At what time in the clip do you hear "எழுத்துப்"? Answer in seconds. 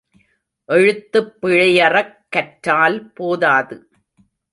0.65-1.45